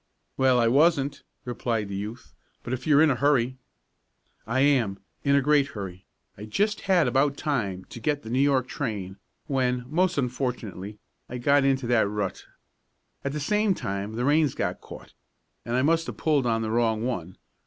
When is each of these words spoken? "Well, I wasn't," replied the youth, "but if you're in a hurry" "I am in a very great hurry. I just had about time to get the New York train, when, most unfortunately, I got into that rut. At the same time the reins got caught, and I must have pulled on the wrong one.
"Well, 0.35 0.59
I 0.59 0.67
wasn't," 0.67 1.21
replied 1.45 1.87
the 1.87 1.95
youth, 1.95 2.33
"but 2.63 2.73
if 2.73 2.87
you're 2.87 3.03
in 3.03 3.11
a 3.11 3.15
hurry" 3.15 3.59
"I 4.57 4.61
am 4.61 4.97
in 5.23 5.33
a 5.33 5.33
very 5.33 5.43
great 5.43 5.67
hurry. 5.75 6.07
I 6.35 6.45
just 6.45 6.81
had 6.89 7.07
about 7.07 7.37
time 7.37 7.85
to 7.89 7.99
get 7.99 8.23
the 8.23 8.31
New 8.31 8.39
York 8.39 8.67
train, 8.67 9.17
when, 9.45 9.85
most 9.87 10.17
unfortunately, 10.17 10.97
I 11.29 11.37
got 11.37 11.63
into 11.65 11.85
that 11.85 12.07
rut. 12.09 12.45
At 13.23 13.31
the 13.31 13.39
same 13.39 13.75
time 13.75 14.15
the 14.15 14.25
reins 14.25 14.55
got 14.55 14.81
caught, 14.81 15.13
and 15.65 15.75
I 15.75 15.83
must 15.83 16.07
have 16.07 16.17
pulled 16.17 16.47
on 16.47 16.63
the 16.63 16.71
wrong 16.71 17.05
one. 17.05 17.37